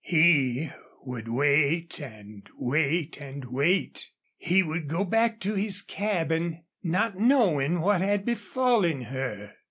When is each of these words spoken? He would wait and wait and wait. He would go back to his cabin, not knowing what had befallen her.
He 0.03 0.71
would 1.05 1.27
wait 1.27 1.99
and 1.99 2.49
wait 2.57 3.21
and 3.21 3.45
wait. 3.45 4.09
He 4.35 4.63
would 4.63 4.87
go 4.87 5.05
back 5.05 5.39
to 5.41 5.53
his 5.53 5.83
cabin, 5.83 6.63
not 6.81 7.17
knowing 7.19 7.81
what 7.81 8.01
had 8.01 8.25
befallen 8.25 9.03
her. 9.03 9.51